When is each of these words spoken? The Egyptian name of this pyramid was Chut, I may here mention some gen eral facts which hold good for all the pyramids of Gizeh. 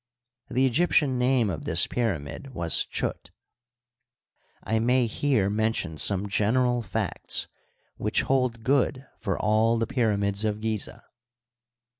The 0.49 0.65
Egyptian 0.65 1.19
name 1.19 1.51
of 1.51 1.65
this 1.65 1.85
pyramid 1.85 2.55
was 2.55 2.85
Chut, 2.87 3.29
I 4.63 4.79
may 4.79 5.05
here 5.05 5.47
mention 5.47 5.95
some 5.95 6.27
gen 6.27 6.55
eral 6.55 6.83
facts 6.83 7.47
which 7.97 8.23
hold 8.23 8.63
good 8.63 9.05
for 9.19 9.37
all 9.37 9.77
the 9.77 9.85
pyramids 9.85 10.43
of 10.43 10.59
Gizeh. 10.59 11.03